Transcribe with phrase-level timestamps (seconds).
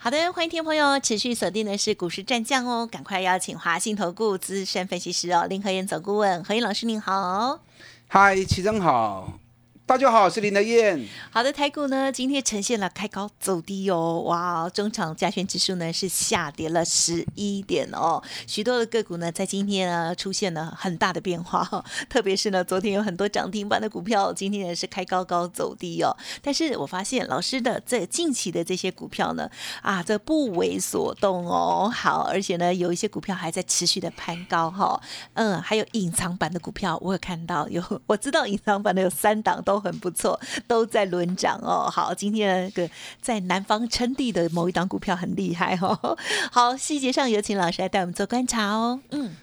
[0.00, 7.58] 好的，欢迎听众朋友持续锁定的是股市战将哦，赶快邀请华信投顾资深分析师哦林和燕总顾问何燕老师您好。
[8.06, 9.40] 嗨，齐真好。
[9.88, 11.02] 大家好，我是林德燕。
[11.30, 26.14] 好的，台股呢今天呈现了开高走低哦，哇，中场加权指数呢是下跌了十一点哦，许多的个股呢在今天呢出现了很大的变化， 特别是呢昨天有很多涨停板的股票，今天也是开高高走低哦。
[26.42, 35.00] 但是我发现老师的这近期的这些股票呢，啊，这不为所动哦，好，而且呢有一些股票还在持续的攀高哈，
[35.32, 39.77] 嗯，还有隐藏版的股票，我有看到有，我知道隐藏版的有三档都。
[39.78, 41.88] 很不错，都在轮涨哦。
[41.90, 42.90] 好，今天那个
[43.20, 46.18] 在南方称帝的某一档股票很厉害哦。
[46.50, 49.00] 好，细节上有请老师来带我们做观察哦。
[49.10, 49.36] 嗯，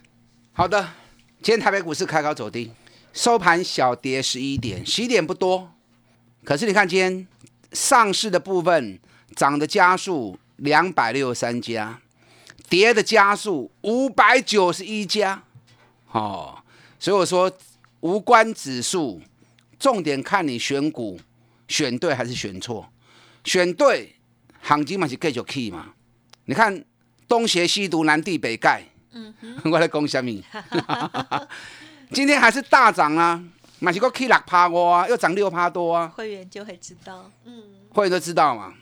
[0.54, 0.90] 好的。
[1.42, 2.72] 今天台北股市开高走低，
[3.14, 5.70] 收盘小跌十一点，十一点不多。
[6.44, 7.28] 可是你看今天
[7.72, 9.00] 上市的部分
[9.36, 12.00] 涨的家数两百六十三家，
[12.68, 15.44] 跌的家数五百九十一家。
[16.12, 16.58] 哦，
[17.00, 17.52] 所以我说
[18.00, 19.22] 无关指数。
[19.80, 21.20] 重点看你选股
[21.68, 22.90] 选对还是选错，
[23.44, 24.16] 选对
[24.62, 25.94] 行情嘛是继续去嘛。
[26.46, 26.84] 你看
[27.28, 28.82] 东邪西毒南帝北丐，
[29.12, 30.42] 嗯哼，我来讲什么？
[32.12, 33.44] 今天还是大涨啊，
[33.80, 36.08] 嘛是个 K 六趴多啊，又涨六趴多啊。
[36.16, 38.74] 会员就会知道，嗯，会员都知道嘛。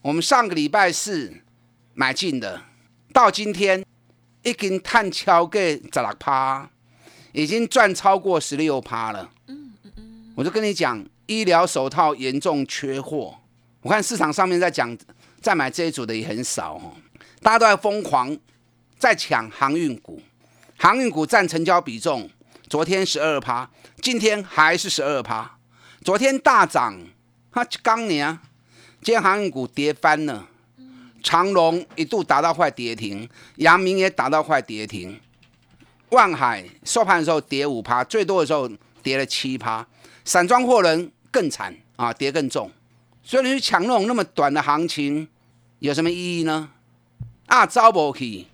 [0.00, 1.42] 我们上个礼拜四
[1.94, 2.62] 买进的，
[3.12, 3.84] 到今天
[4.44, 6.70] 已经探超过十六趴，
[7.32, 9.30] 已经赚超过十六趴了。
[10.38, 13.34] 我就跟你讲，医疗手套严重缺货。
[13.80, 14.96] 我看市场上面在讲，
[15.40, 16.92] 在买这一组的也很少哦，
[17.42, 18.38] 大家都在疯狂
[18.96, 20.22] 在抢航运股。
[20.76, 22.30] 航运股占成交比重，
[22.68, 23.68] 昨天十二趴，
[24.00, 25.58] 今天还是十二趴。
[26.04, 26.96] 昨天大涨，
[27.50, 28.38] 哈，刚年，
[29.02, 30.46] 今天航运股跌翻了。
[31.20, 35.20] 长隆一度达到快跌停，阳明也达到快跌停。
[36.10, 38.70] 万海收盘的时候跌五趴，最多的时候
[39.02, 39.84] 跌了七趴。
[40.28, 42.70] 散装货人更惨啊，跌更重，
[43.22, 45.26] 所以你去抢那种那么短的行情，
[45.78, 46.68] 有什么意义呢？
[47.46, 48.46] 啊，招不起，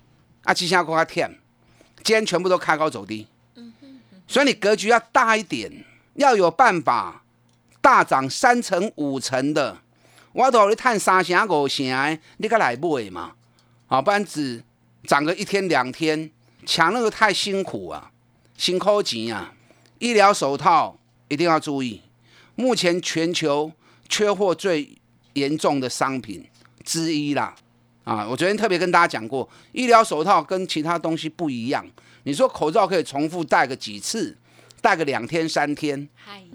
[0.45, 1.29] 啊，几下股它甜，
[2.01, 3.27] 今天全部都开高走低，
[4.25, 7.23] 所以你格局要大一点，要有办法
[7.81, 9.77] 大涨三成五成的，
[10.31, 11.85] 我都你探三成五成，
[12.37, 13.33] 你该来买嘛，
[13.87, 14.63] 啊，不然只
[15.03, 16.31] 涨个一天两天，
[16.65, 18.11] 抢那个太辛苦啊，
[18.55, 19.53] 辛苦钱啊，
[19.99, 20.97] 医疗手套。
[21.27, 22.01] 一定要注意，
[22.55, 23.71] 目前全球
[24.07, 24.97] 缺货最
[25.33, 26.47] 严重的商品
[26.83, 27.55] 之一啦。
[28.03, 31.83] 啊，我昨天特别跟大家讲过，医疗手套跟其他东西不一样。
[32.23, 34.37] 你说口罩可以重复戴个几次，
[34.81, 36.07] 戴个两天三天。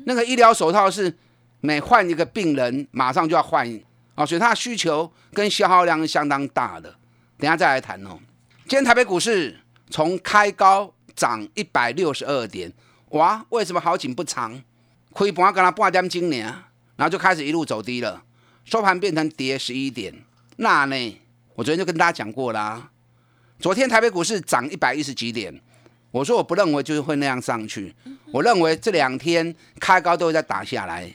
[0.05, 1.13] 那个医疗手套是
[1.61, 3.69] 每换一个病人马上就要换，
[4.15, 6.95] 啊，所以它的需求跟消耗量是相当大的。
[7.37, 8.19] 等下再来谈哦。
[8.69, 9.59] 今天台北股市
[9.91, 12.73] 从开高涨一百六十二点。
[13.11, 14.63] 哇，为什么好景不长？
[15.13, 16.37] 亏盘跟他半点钟呢，
[16.97, 18.23] 然后就开始一路走低了，
[18.65, 20.15] 收盘变成跌十一点。
[20.57, 21.21] 那呢？
[21.57, 22.91] 我昨天就跟大家讲过啦，
[23.59, 25.61] 昨天台北股市涨一百一十几点，
[26.11, 27.95] 我说我不认为就是会那样上去，
[28.33, 31.13] 我认为这两天开高都会再打下来，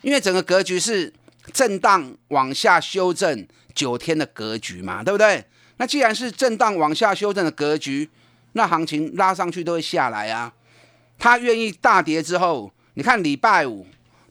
[0.00, 1.12] 因为整个格局是
[1.52, 5.44] 震荡往下修正九天的格局嘛，对不对？
[5.78, 8.08] 那既然是震荡往下修正的格局，
[8.52, 10.54] 那行情拉上去都会下来啊。
[11.22, 13.86] 他愿意大跌之后，你看礼拜五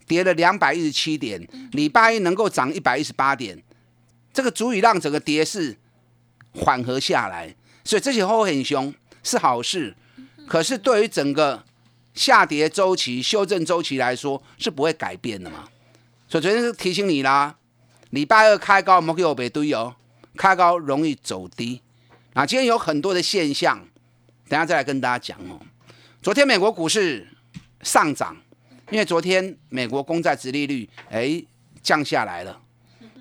[0.06, 1.42] 跌了两百一十七点，
[1.72, 3.64] 礼拜一能够涨一百一十八点，
[4.34, 5.78] 这个足以让整个跌势
[6.54, 8.94] 缓和下来，所以这些后很凶
[9.24, 9.96] 是好事。
[10.50, 11.64] 可是对于整个
[12.14, 15.70] 下跌周期、修正周期来说是不会改变的嘛？
[16.28, 17.56] 所以昨天是提醒你啦，
[18.10, 19.96] 礼拜二开高莫给我背堆哦，
[20.36, 21.80] 开高容易走低。
[22.34, 23.88] 啊，今天有很多的现象，
[24.50, 25.62] 等下再来跟大家讲哦。
[26.22, 27.28] 昨天美国股市
[27.82, 28.38] 上涨，
[28.92, 31.44] 因为昨天美国公债殖利率哎
[31.82, 32.62] 降下来了，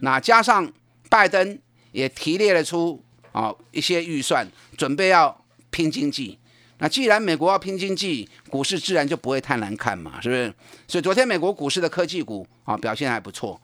[0.00, 0.70] 那加上
[1.08, 1.58] 拜登
[1.92, 3.02] 也提列了出
[3.32, 6.38] 啊一些预算，准备要拼经济。
[6.76, 10.52] 那既然美国要拼经济，股市自然就不会太难看嘛，是不是？
[10.86, 13.58] 所以昨天美国股市的科技股啊表现还不错，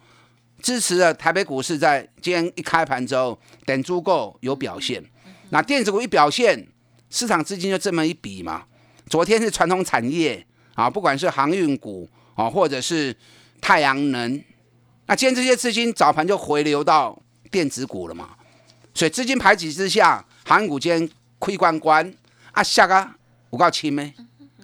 [0.62, 5.04] 支持了台北股市在今天一开盘之后等足够有表现。
[5.50, 6.66] 那电子股一表现，
[7.10, 8.64] 市场资金就这么一比嘛。
[9.08, 10.44] 昨天是传统产业
[10.74, 13.16] 啊，不管是航运股啊，或者是
[13.60, 14.42] 太阳能，
[15.06, 17.16] 那今天这些资金早盘就回流到
[17.50, 18.30] 电子股了嘛，
[18.92, 21.08] 所以资金排挤之下，航运股今天
[21.38, 22.12] 亏关关
[22.50, 23.08] 啊，下个
[23.50, 24.12] 五告七没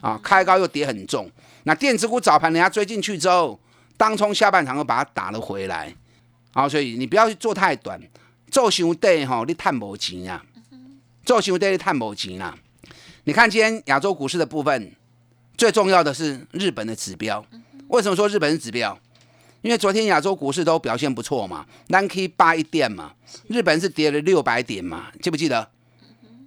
[0.00, 1.30] 啊，开高又跌很重，
[1.62, 3.58] 那电子股早盘人家追进去之后，
[3.96, 5.94] 当冲下半场又把它打了回来，
[6.52, 8.00] 啊，所以你不要去做太短，
[8.50, 10.44] 做伤短吼，你探无钱啊，
[11.24, 12.58] 做伤短你探无钱啊。
[13.24, 14.90] 你看今天亚洲股市的部分，
[15.56, 17.44] 最重要的是日本的指标。
[17.86, 18.98] 为什么说日本是指标？
[19.60, 23.12] 因为昨天亚洲股市都表现不错嘛，nank 八一点嘛，
[23.46, 25.69] 日本是跌了六百点嘛，记不记得？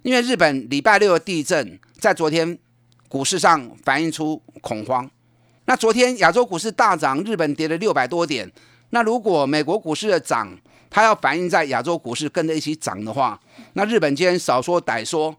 [0.04, 2.60] 因为日本礼拜六的地震在昨天
[3.08, 5.10] 股市上反映出恐慌。
[5.68, 8.52] 那昨天亚洲股市大涨，日本跌了六百多点。
[8.90, 13.40] 那如果美国股市的涨，它要反映在亚洲股市跟着一起涨的话，
[13.76, 15.34] 那日本今天少说歹说。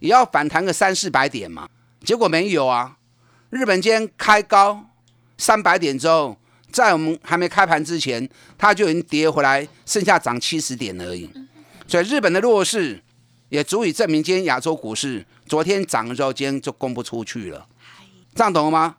[0.00, 1.68] 也要反弹个三四百点嘛，
[2.04, 2.96] 结果没有啊。
[3.50, 4.86] 日本今天开高
[5.38, 6.36] 三百点之后，
[6.72, 11.30] 在我们还没开盘之前，它就已经跌回来，剩下涨七十点而已。
[11.86, 13.02] 所以日本的弱势
[13.48, 17.66] 也足以证明，今天亚洲股市昨天涨的时候，今天就供不出去了。
[18.34, 18.96] 这样懂了吗？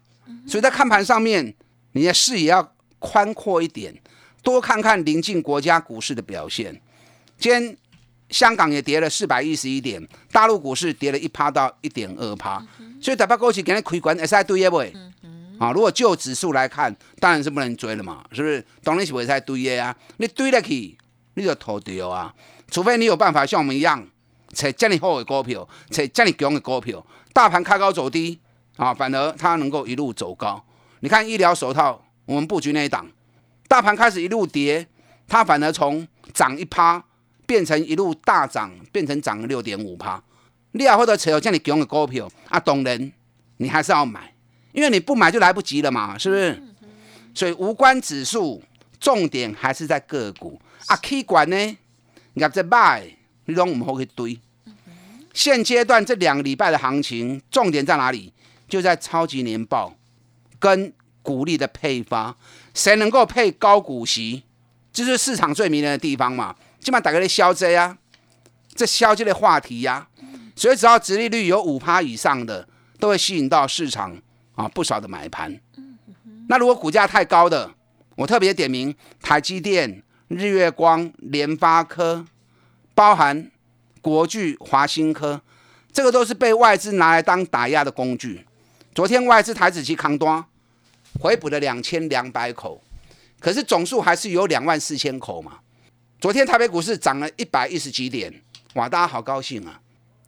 [0.47, 1.55] 所以在看盘上面，
[1.93, 3.95] 你的视野要宽阔一点，
[4.43, 6.81] 多看看邻近国家股市的表现。
[7.39, 7.77] 今天。
[8.31, 10.01] 香港也跌了四百一十一点，
[10.31, 12.65] 大陆股市跌了一趴到一点二趴，
[13.01, 14.77] 所以台北股市今天亏关 S I 堆耶不？
[15.59, 18.65] 啊，如果就指数来看，当然是不能追了嘛，是不是？
[18.83, 20.97] 当然是会在对耶啊，你堆得起，
[21.35, 22.33] 你就投掉啊，
[22.71, 24.03] 除非你有办法像我们一样，
[24.53, 28.39] 找这么好的股票，找这么强的股票，大盘开高走低
[28.77, 30.63] 啊，反而它能够一路走高。
[31.01, 33.05] 你看医疗手套，我们布局那一档，
[33.67, 34.87] 大盘开始一路跌，
[35.27, 37.03] 它反而从涨一趴。
[37.51, 40.23] 变成一路大涨，变成涨了六点五趴。
[40.71, 43.11] 你要或者持有这样强的股票啊，懂人，
[43.57, 44.33] 你还是要买，
[44.71, 46.63] 因为你不买就来不及了嘛，是不是？
[47.33, 48.63] 所以无关指数，
[49.01, 50.95] 重点还是在个股啊。
[51.01, 51.77] K 管呢，
[52.35, 53.03] 你在买，
[53.43, 54.39] 你拢唔好去堆。
[55.33, 58.31] 现阶段这两个礼拜的行情，重点在哪里？
[58.69, 59.93] 就在超级年报
[60.57, 62.37] 跟股利的配发，
[62.73, 64.43] 谁能够配高股息，
[64.93, 66.55] 这是市场最迷人的地方嘛。
[66.81, 67.95] 基本上大家在消灾啊，
[68.73, 70.07] 这消这类话题呀，
[70.55, 72.67] 所以只要殖利率有五趴以上的，
[72.99, 74.19] 都会吸引到市场
[74.55, 75.59] 啊不少的买盘。
[76.49, 77.71] 那如果股价太高的，
[78.15, 82.25] 我特别点名台积电、日月光、联发科，
[82.95, 83.49] 包含
[84.01, 85.39] 国巨、华新科，
[85.93, 88.45] 这个都是被外资拿来当打压的工具。
[88.93, 90.43] 昨天外资台子期扛端
[91.19, 92.81] 回补了两千两百口，
[93.39, 95.59] 可是总数还是有两万四千口嘛。
[96.21, 98.31] 昨天台北股市涨了一百一十几点，
[98.75, 99.81] 哇，大家好高兴啊！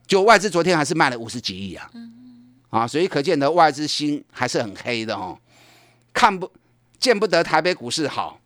[0.07, 1.87] 就外资昨天还是卖了五十几亿啊，
[2.71, 5.37] 啊，所以可见的外资心还是很黑的哦，
[6.11, 6.51] 看不
[6.97, 8.39] 见不得台北股市好，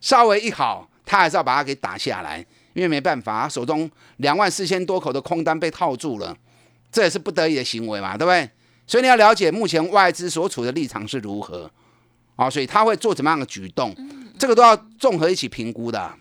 [0.00, 2.38] 稍微一好，他还是要把它给打下来，
[2.72, 6.36] 因为没办法，手中两万四千多口的空单被套住了，
[6.92, 8.48] 这也是不得已的行为嘛，对不对？
[8.86, 11.68] 所以你要了解目前外资所处的立场是如何，
[12.36, 13.92] 啊，所以他会做怎么样的举动，
[14.38, 16.14] 这个都要综合一起评估的。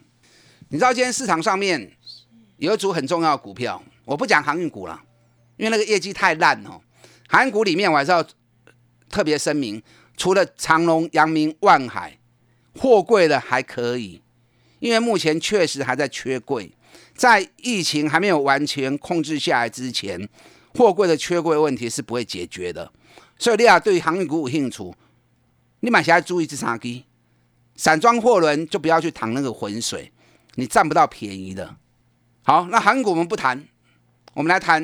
[0.74, 1.92] 你知道今天市场上面
[2.56, 4.98] 有一组很重要的股票，我不讲航运股了，
[5.58, 6.80] 因为那个业绩太烂哦。
[7.28, 8.26] 航运股里面我还是要
[9.10, 9.84] 特别声明，
[10.16, 12.18] 除了长隆、阳明、万海，
[12.80, 14.22] 货柜的还可以，
[14.80, 16.72] 因为目前确实还在缺柜，
[17.14, 20.30] 在疫情还没有完全控制下来之前，
[20.74, 22.90] 货柜的缺柜问题是不会解决的。
[23.38, 24.96] 所以你要对于航运股有兴趣，
[25.82, 27.04] 你买下来注意这三基，
[27.76, 30.14] 散装货轮就不要去淌那个浑水。
[30.56, 31.76] 你占不到便宜的。
[32.44, 33.64] 好，那韩股我们不谈，
[34.34, 34.84] 我们来谈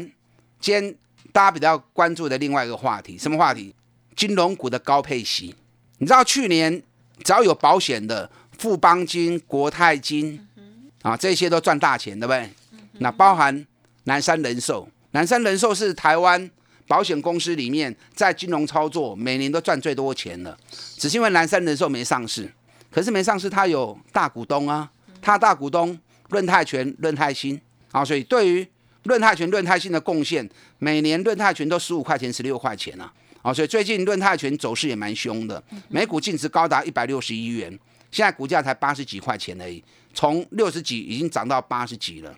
[0.59, 0.95] 今天
[1.31, 3.73] 大家比较关注的另外一个话题，什么话题？
[4.15, 5.55] 金融股的高配息。
[5.97, 6.81] 你知道去年
[7.23, 10.47] 只要有保险的富邦金、国泰金
[11.01, 12.49] 啊，这些都赚大钱，对不对？
[12.99, 13.65] 那包含
[14.05, 16.49] 南山人寿，南山人寿是台湾
[16.87, 20.57] 保险公司里面在金融操作每年都赚最多钱的，
[20.97, 22.51] 只是因为南山人寿没上市，
[22.91, 24.89] 可是没上市，它有大股东啊。
[25.27, 27.59] 他大股东润泰全、润泰新
[27.91, 28.65] 啊，所以对于
[29.03, 37.77] 润泰全、润泰新的贡献，每年润泰全都十五块钱、十六块钱啊，啊，所以最近润泰全走势也蛮凶的，每股净值高达一百六十一元，
[38.09, 42.33] 现在股价才八十几块钱而已，从六十几已经涨到八十几了。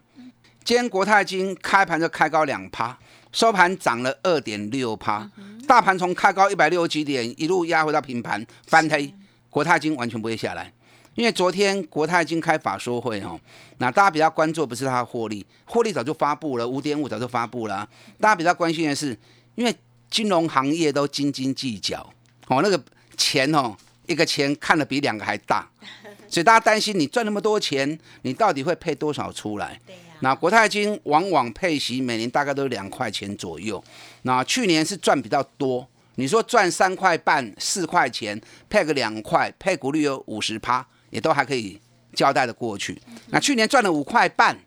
[0.64, 2.98] 今天国泰金开盘就开高两趴，
[3.32, 5.30] 收盘涨了二点六趴，
[5.68, 9.14] 大盘从开高一百六十几点一路压回到平盘翻黑，
[9.52, 10.74] 国泰金完全不会下来。
[11.20, 13.38] 因为昨天国泰金开法说会哦，
[13.80, 17.86] 那大家比较关注不是它的获利，获利早就发布了，五点五早就发布了。
[18.22, 19.08] 大家比较关心的是，
[19.56, 19.76] 因为
[20.10, 22.00] 金融行业都斤斤计较，
[22.48, 22.82] 哦，那个
[23.18, 23.76] 钱哦，
[24.08, 25.70] 一个钱看得比两个还大，
[26.30, 29.78] 所以大家担心你赚那么多钱，你到底会配多少出来？
[30.22, 33.84] 那国泰金往往配息每年大概都两块钱左右，
[34.22, 35.86] 那去年是赚比较多。
[36.16, 41.80] 你说赚三块半、四块钱，配个两块，配股率有五十趴，也都还可以
[42.14, 43.00] 交代的过去。
[43.28, 44.58] 那去年赚了五块半，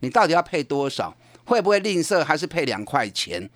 [0.00, 1.16] 你到底要配多少？
[1.44, 3.50] 会不会吝啬，还是配两块钱？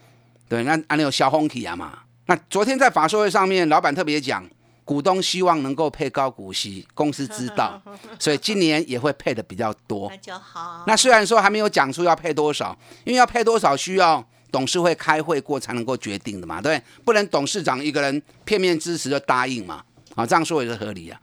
[0.49, 2.01] 对，那按你有小红体啊嘛。
[2.27, 4.45] 那昨天在法说会上面，老板特别讲，
[4.85, 7.81] 股东希望能够配高股息，公司知道，
[8.19, 10.09] 所以今年也会配的比较多。
[10.11, 10.83] 那就好。
[10.87, 16.85] 那虽然说还没有讲出要配多少，因为要配多少需要董事会开会过才能够决定的嘛，对不对？
[17.05, 19.85] 不能董事长一个人片面支持就答应嘛，
[20.17, 21.21] 啊，这样说也是合理啊。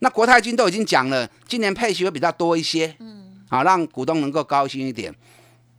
[0.00, 5.14] 那国泰金都已经讲了，今年配息会比较多一些，嗯，好让股东能够高兴一点。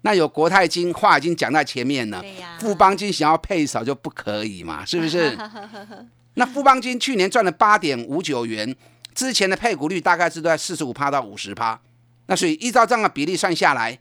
[0.02, 2.24] 那有国泰金话已经讲在前面了，
[2.60, 5.38] 富邦金想要配少就不可以嘛，是不是？
[6.36, 8.76] 那富邦金去年赚了八点五九元，
[9.14, 11.80] 之前的配股率大概是在四十五趴到五十趴，
[12.28, 14.00] 那所以依照这样的比例算下来，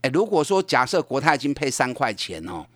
[0.00, 2.66] 哎，如果说假设国泰金配三块钱哦，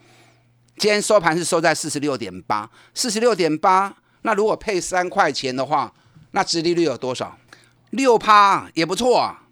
[0.76, 5.92] 今天收盘是收在四十六点八，四十六点八，那如果配三块钱的话，
[6.32, 7.38] 那殖利率有多少？
[7.90, 9.42] 六趴也不错啊，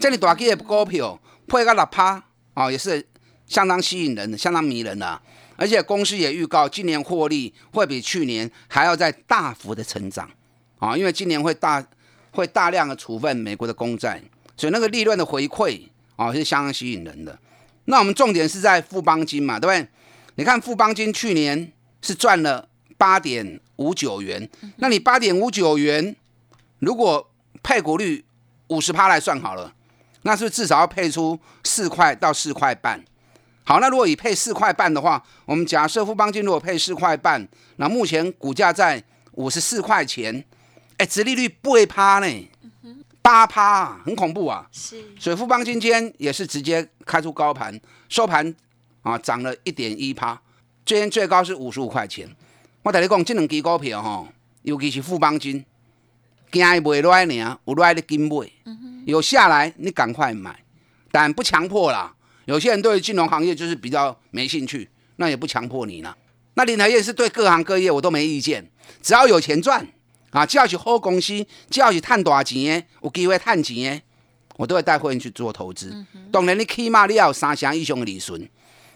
[0.00, 2.22] 这里大基的股票配个六趴
[2.54, 3.04] 啊，也是
[3.46, 5.20] 相当吸引人的，相当迷人的、
[5.56, 10.30] 而且公司也预告，今年获利会比去年还要再大幅的成长
[10.78, 11.84] 啊，因为今年会大
[12.30, 14.22] 会大量的处分美国的公债，
[14.56, 15.82] 所以那个利润的回馈
[16.16, 17.36] 啊是相当吸引人的。
[17.86, 19.88] 那我们重点是在富邦金嘛，对不对？
[20.36, 22.68] 你看富邦金去年是赚了
[23.02, 26.14] 八点五九元，那你八点五九元，
[26.78, 27.28] 如果
[27.60, 28.24] 配股率
[28.68, 29.74] 五十趴来算好了，
[30.22, 33.04] 那是不是至少要配出四块到四块半？
[33.64, 37.44] 好，那如果以配四块半的话，我们假设富邦金如果配四块半，
[37.74, 40.44] 那目前股价在五十四块钱，
[40.98, 42.48] 哎，殖利率不会趴呢，
[43.20, 44.68] 八趴，很恐怖啊！
[44.70, 48.54] 是所以富邦金今天也是直接开出高盘，收盘
[49.02, 50.40] 啊涨了一点一趴，
[50.84, 52.28] 今天最高是五十五块钱。
[52.82, 54.26] 我跟你讲，这两支股票吼，
[54.62, 55.64] 尤其是富邦金，
[56.50, 58.50] 惊伊卖落来呢，有落来你紧买，
[59.06, 60.64] 有下来你赶快买，
[61.12, 62.12] 但不强迫啦。
[62.46, 66.16] 有些人对金融行业就是比较没兴趣，那也不强迫你啦。
[66.54, 68.68] 那林台业是对各行各业我都没意见，
[69.00, 69.86] 只要有钱赚
[70.30, 74.02] 啊，只要是好公司，只要是赚大钱的，有机会赚钱的，
[74.56, 76.04] 我都会带会员去做投资。
[76.32, 78.48] 当然，你起码你要有三成以上的利润。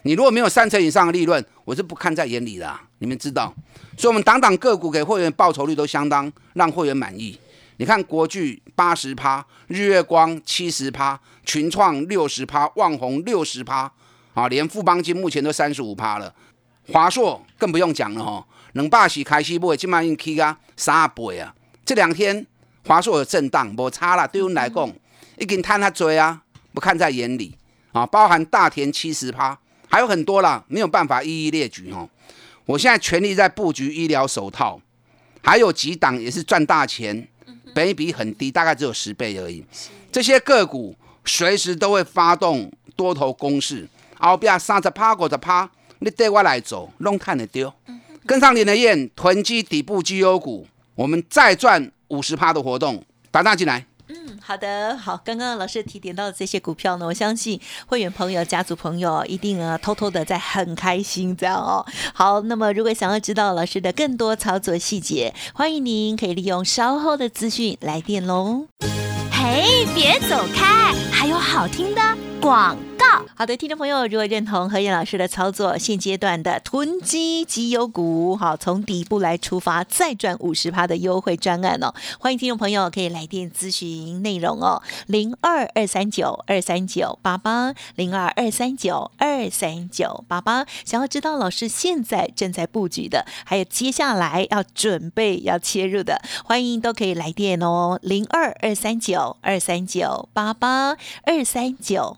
[0.07, 3.53] 你如果没有三成以上的利润，我是不看在眼里的、你们知道。
[3.97, 7.37] 所以，我们档档个股给会员报酬率都相当让会员满意。
[7.75, 13.91] 你看国巨八十趴，日月光七十趴，群创六十趴，旺宏六十趴，
[14.33, 16.33] 啊，连富邦金目前都三十五趴了。
[16.93, 21.53] 华硕更不用讲了哈，两百是开始买，今晚已经起啊三倍啊。
[21.83, 22.47] 这两天
[22.85, 24.89] 华硕有震荡，无差了，对我们来讲
[25.37, 27.57] 已经摊他追啊，不看在眼里
[27.91, 28.05] 啊。
[28.05, 32.09] 包含大田七十趴，还有很多啦，没有办法一一列举哦。
[32.65, 34.79] 我现在全力在布局医疗手套，
[35.41, 37.27] 还有几档也是赚大钱，
[37.73, 39.63] 本比很低，大概只有十倍而已。
[40.11, 43.87] 这些个股随时都会发动多头攻势，
[44.19, 47.73] 后边三十趴、五十趴，你对我来走，弄看得丢。
[48.25, 53.01] 跟上林的燕囤积底部绩优股，我们再赚五十趴的活动，
[53.31, 53.85] 打大进来。
[54.09, 61.85] 嗯，好的，好，刚刚老师提点到的这些股票呢，我相信会员朋友、家族朋友一定啊偷偷的在很开心这样哦。
[62.13, 68.67] 好，那么如果想要知道老师的更多操作细节，欢迎您可以利用稍后的资讯来电喽。
[69.31, 72.01] 嘿，别走开，还有好听的
[72.39, 72.77] 广。
[73.39, 90.65] 好的，听众朋友，如果认同何燕老师的操作，现阶段的囤积绩优股，好，从底部来出发，再赚五十趴的优惠专案哦，欢迎听众朋友可以来电咨询内容哦，零二二三九二三九八八，零二二三九二三九八八。
[90.83, 102.17] 想要知道老师现在正在布局的，还有接下来要准备要切入的，欢迎都可以来电哦，零二二三九二三九八八二三九。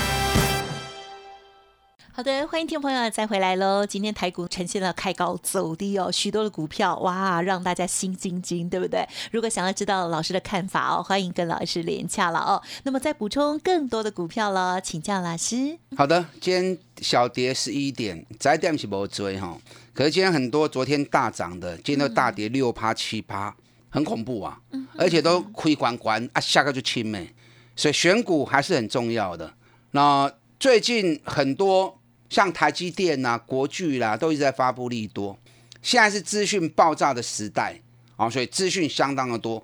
[2.21, 3.83] 好好的，欢迎听众朋友再回来喽。
[3.83, 9.03] 今天台股呈现了开高走低哦，许多的股票哇，让大家心惊惊，对不对？
[9.31, 12.61] 如果想要知道老师的看法哦，欢迎跟老师连洽了哦。
[12.83, 15.79] 那么再补充更多的股票了，请教老师。
[15.97, 19.57] 好的，今天小跌十一点，窄点是无追哈。
[19.91, 23.51] 可是今天很多昨天大涨的，今天都大跌六趴七趴，
[23.89, 24.61] 很恐怖啊！
[24.95, 27.33] 而且都亏关关啊，下个就清没。
[27.75, 29.51] 所以选股还是很重要的。
[29.89, 31.97] 那最近很多。
[32.31, 35.37] 像台积电呐、国巨啦，都一直在发布利多。
[35.81, 37.75] 现在是资讯爆炸的时代
[38.15, 39.61] 啊，所以资讯相当的多。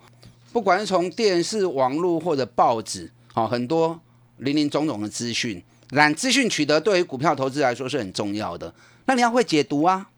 [0.52, 3.98] 不管是从电视、网络或者报纸，啊，很多
[4.40, 5.64] 林林总总的资讯。
[5.92, 8.74] 然资讯取得对于股票投资来说是很重要的。
[9.06, 10.10] 那你要会解读啊，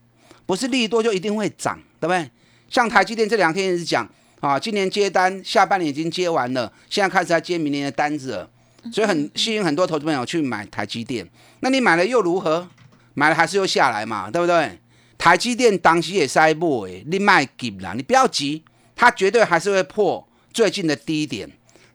[0.48, 2.28] 不是利多就一定会涨，对不对？
[2.68, 8.50] 像台积电这两天一直讲啊，今年接单，下半年已经接完了，现在开始要接明年的单子了。
[8.92, 12.68] 所以很吸引很多投资朋友去买台积电，那你买了又如何？
[13.14, 14.80] 买了还是又下来嘛，对不对？
[15.18, 18.64] 台积电当时也塞不诶，你卖急啦，你不要急，
[18.96, 21.52] 它绝对还是会破最近的低点，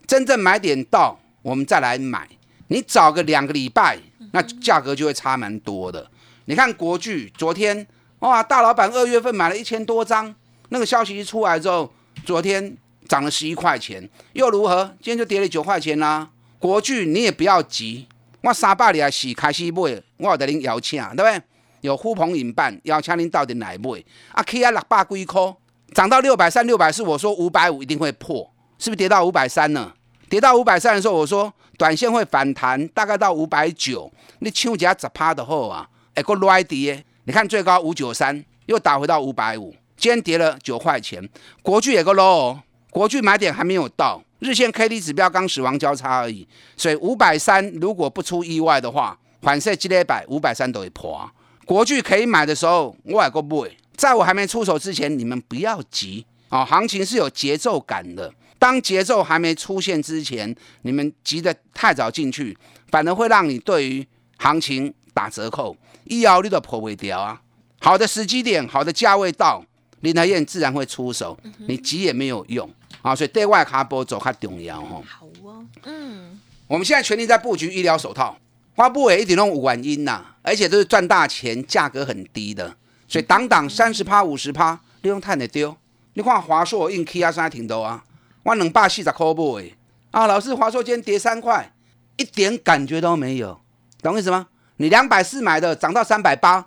[0.07, 2.29] 真正买点到，我们再来买。
[2.69, 3.99] 你找个两个礼拜，
[4.33, 6.11] 那价格就会差蛮多的。
[6.47, 7.87] 你看国巨昨天
[8.19, 10.35] 哇，大老板二月份买了一千多张，
[10.69, 11.91] 那个消息一出来之后，
[12.27, 12.77] 昨天
[13.09, 14.95] 涨了十一块钱，又如何？
[15.01, 16.29] 今天就跌了九块钱啦。
[16.65, 18.09] 国巨你也不要急，
[18.41, 21.43] 我三百里啊是开始买，我有得您邀请，对不对？
[21.83, 24.03] 有呼朋引伴，邀请您到底来买。
[24.33, 25.55] 啊，K I 六百几块，
[25.93, 29.93] 涨到六百三、六百四，我说五百五一定会破，是不是跌到五百三呢？
[30.31, 41.29] 跌到五百三的时候，我说短线会反弹，大概到五百九，你抢一下十趴的后啊，哎个来跌，你看最高五九三，又打回到五百五，今天跌了九块钱，
[41.61, 44.23] 国巨也个 low，国巨买点还没有到。
[44.45, 46.47] 日线 K D 指标刚死亡交叉而已，
[46.77, 51.31] 所以五百三如果不出意外的话，反射积累百五百三都会破。
[51.65, 56.63] 国巨可以买的时候，我还个买，在我还没出手之前，你们不要急啊！
[56.63, 62.55] 行情是有节奏感的，当节奏还没出现之前，你们急得太早进去，
[62.91, 67.41] 反而会让你对于行情打折扣，一摇你都破不掉啊！
[67.81, 69.65] 好的时机点，好的价位到，
[70.01, 72.71] 林台燕自然会出手，你急也没有用。
[73.05, 75.05] 啊，所以对外卡波走较重要吼。
[75.07, 78.35] 好哦，嗯，我们现在全力在布局医疗手套，
[78.75, 82.75] 花布也一点弄五万因呐，而且都是赚大钱，价格很低的，
[83.07, 85.77] 所以档档三十趴、五十趴，利用碳的丢。
[86.15, 88.03] 你看华硕硬 K 啊，现在挺多啊，
[88.43, 89.75] 我两百四十块布诶。
[90.11, 91.71] 啊，老师，华硕今天跌三块，
[92.17, 93.61] 一点感觉都没有，
[94.01, 94.47] 懂意思吗？
[94.79, 96.65] 你两百四买的，涨到三百八，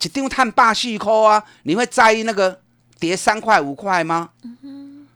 [0.00, 2.60] 一丢碳霸四块啊，你会在意那个
[3.00, 4.30] 跌三块五块吗？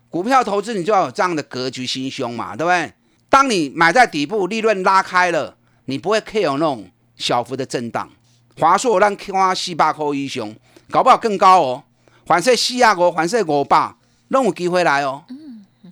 [0.09, 2.93] 股票投资你就要有这样的格局心胸嘛，对不对？
[3.29, 8.09] 当你买在底部，利润拉开了，你不会 care 那种小幅的震荡。
[8.59, 10.55] 华硕让看四百块以上，
[10.91, 11.83] 搞不好更高哦。
[12.25, 13.95] 反正四亚五，反正五百，
[14.29, 15.25] 那有机会来哦。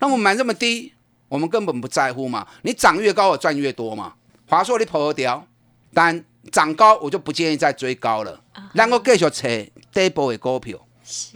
[0.00, 0.92] 那我买这么低，
[1.28, 2.46] 我们根本不在乎嘛。
[2.62, 4.14] 你涨越高，我赚越多嘛。
[4.46, 5.46] 华硕你跑得掉，
[5.92, 8.40] 但涨高我就不建议再追高了。
[8.72, 9.30] 然后继续找
[9.92, 10.78] 底部的股票，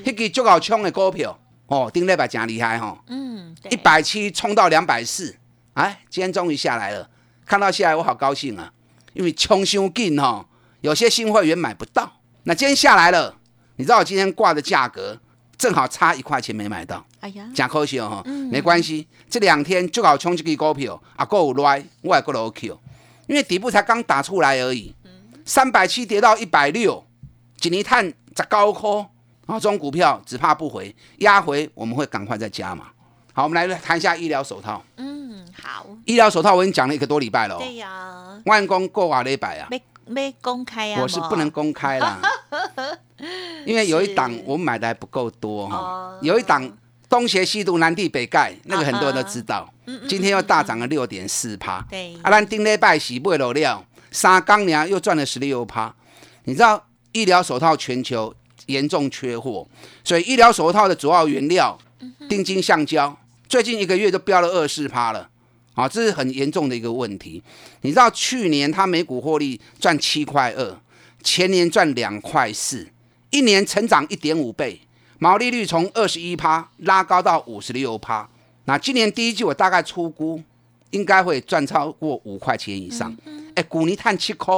[0.04, 1.38] 那个足够冲的股票。
[1.68, 5.36] 哦，丁力百讲厉害哈，嗯，一百七冲到两百四，
[5.74, 7.08] 哎，今天终于下来了，
[7.44, 8.72] 看到下来我好高兴啊，
[9.12, 10.46] 因为冲伤紧哈，
[10.80, 12.10] 有些新会员买不到，
[12.44, 13.36] 那今天下来了，
[13.76, 15.20] 你知道我今天挂的价格
[15.58, 22.66] 正好差一块钱没买到，哎呀，假可惜哦哈，没关系，这两天就好冲这个股票啊，够来，我也够 OK，
[23.26, 24.94] 因为底部才刚打出来而已，
[25.44, 27.04] 三百七跌到一百六，
[27.60, 29.06] 一年探十高科。
[29.48, 32.88] 啊，这种股票只怕不回，压回我们会赶快再加嘛。
[33.32, 34.84] 好，我们来谈一下医疗手套。
[34.98, 35.86] 嗯，好。
[36.04, 37.56] 医疗手套我已经讲了一个多礼拜了。
[37.56, 38.38] 对呀。
[38.44, 39.68] 万工过瓦一百啊。
[39.70, 41.00] 没没公开啊。
[41.00, 42.20] 我是不能公开啦。
[43.64, 46.18] 因为有一档我们买的还不够多哈。
[46.20, 46.70] 有一档
[47.08, 49.72] 东邪西毒南帝北丐，那个很多人都知道。
[50.06, 51.82] 今天又大涨了六点四趴。
[51.88, 52.14] 对。
[52.22, 55.94] 啊，咱丁礼拜洗不了料，三钢娘又赚了十六趴。
[56.44, 58.34] 你知道医疗手套全球？
[58.68, 59.66] 严重缺货，
[60.02, 61.76] 所以医疗手套的主要原料
[62.28, 63.14] 丁金橡胶
[63.48, 65.28] 最近一个月都飙了二四趴了，
[65.74, 67.42] 啊，这是很严重的一个问题。
[67.80, 70.80] 你知道去年它每股获利赚七块二，
[71.22, 72.86] 前年赚两块四，
[73.30, 74.80] 一年成长一点五倍，
[75.18, 78.28] 毛利率从二十一趴拉高到五十六趴。
[78.66, 80.42] 那今年第一季我大概出估
[80.90, 83.16] 应该会赚超过五块钱以上。
[83.54, 84.54] 哎，去年探七块，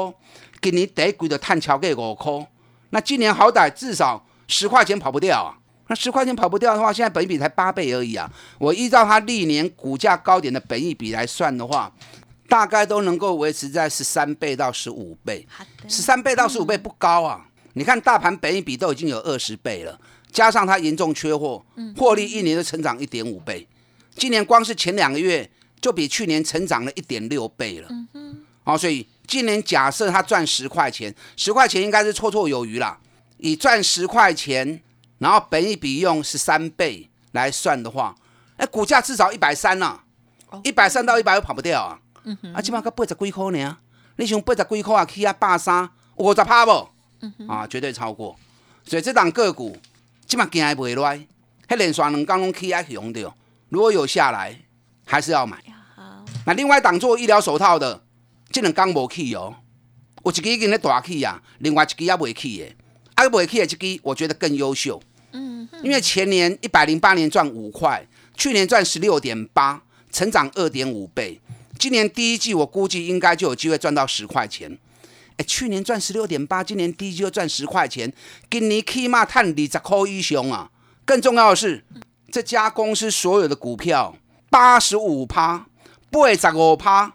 [0.60, 2.46] 今年第一季就探超过五块。
[2.90, 5.56] 那今年好歹至少十块钱跑不掉啊！
[5.88, 8.30] 那十块钱跑不掉的话，现在本益比才八倍而已啊！
[8.58, 11.92] 我依照它历年股价高点的本益比来算的话，
[12.48, 15.46] 大概都能够维持在十三倍到十五倍。
[15.88, 17.46] 十三倍到十五倍不高啊！
[17.72, 19.98] 你看大盘本一比都已经有二十倍了，
[20.32, 21.64] 加上它严重缺货，
[21.96, 23.66] 获利一年就成长一点五倍。
[24.16, 25.48] 今年光是前两个月
[25.80, 27.88] 就比去年成长了一点六倍了。
[28.64, 32.98] 好、所以今年假设他赚十块钱，十块钱应该是绰绰有余啦。
[33.36, 34.82] 以赚十块钱，
[35.18, 38.12] 然后本一比用十三倍来算的话，
[38.56, 40.00] 哎，股价至少一百三呐，
[40.64, 42.00] 一百三到一百又跑不掉啊。
[42.52, 43.78] 啊，起码个八十几块呢，
[44.16, 46.88] 你想八十几块啊，起啊百三五十趴不？
[47.48, 48.36] 啊，绝对超过。
[48.84, 49.78] 所以这档个股
[50.26, 51.18] 起码行还袂赖，
[51.68, 53.32] 迄连续两刚拢起啊熊掉。
[53.68, 54.58] 如果有下来，
[55.06, 55.56] 还是要买。
[55.94, 58.02] 好，那另外一档做医疗手套的，
[58.50, 59.54] 这两天无去哦，
[60.24, 62.74] 有一支已经咧大起啊，另外一支也未去的，
[63.14, 65.00] 啊未去的这支我觉得更优秀。
[65.32, 68.04] 嗯，因为前年一百零八年赚五块，
[68.36, 71.40] 去年赚十六点八，成长二点五倍。
[71.78, 74.78] 今年第一季我估计应该就有机会赚到十块钱。
[75.36, 78.12] 哎，去年赚十六点八，今年第一季就赚十块钱，
[78.50, 80.70] 今年起码赚二十块以上啊！
[81.06, 81.84] 更重要的是，
[82.30, 84.16] 这家公司所有的股票
[84.50, 85.66] 八十五趴、
[86.10, 87.14] 八十五趴，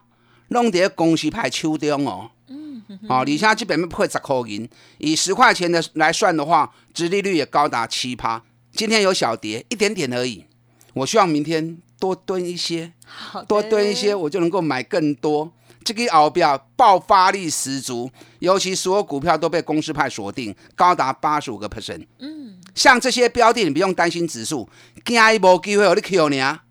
[0.50, 2.32] 拢在公司派手中哦。
[2.48, 8.44] 嗯哦，而且基本面不会十块银，以十块钱的来算的话，殖利率也高达七趴。
[8.74, 10.46] 今天有小跌一点点而已，
[10.94, 15.52] 我希望明天多蹲一些，好多蹲一些，我就能够买更多。
[15.84, 22.06] 这个鳌标爆发力十足，尤其所有股票都被公司派锁定，高达八十五个 percent。
[22.20, 24.68] 嗯，像这些标的，你不用担心指数，
[25.06, 26.64] 惊一无机会有你 Q 你啊！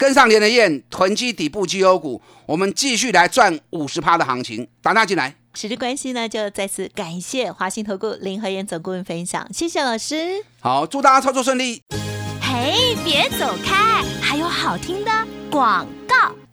[0.00, 5.36] 跟上联的燕囤积底部绩优股，我们继续来赚五十趴的行情，打大进来。
[5.52, 10.42] 时间关系呢，就再次感谢华信投顾林和燕总顾问分享，谢谢老师。
[10.60, 11.82] 好，祝大家操作顺利。
[12.40, 15.10] 嘿，别走开，还有好听的
[15.50, 15.99] 广告。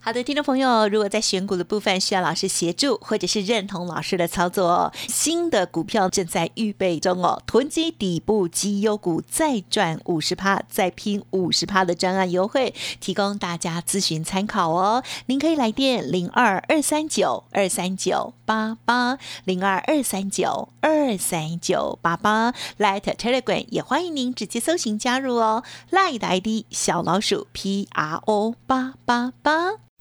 [0.08, 15.04] 好的，听众朋友，如果在选股的部分需要老师协助，或者是认同老师的操作，新的股票正在预备中哦，囤积底部绩优股再赚五十趴，再拼五十趴的专案优惠，提供大家咨询参考哦。
[15.26, 29.74] 您可以来电零二二三九二三九八八零二二三九二三九八八，Light Telegram 也欢迎您直接搜寻加入哦，Light ID 小老鼠 P R O 八八八。